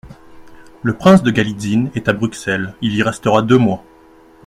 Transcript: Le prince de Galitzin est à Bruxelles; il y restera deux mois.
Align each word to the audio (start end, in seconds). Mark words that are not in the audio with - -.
Le 0.81 0.97
prince 0.97 1.21
de 1.21 1.29
Galitzin 1.29 1.91
est 1.93 2.07
à 2.09 2.13
Bruxelles; 2.13 2.73
il 2.81 2.95
y 2.95 3.03
restera 3.03 3.43
deux 3.43 3.59
mois. 3.59 3.83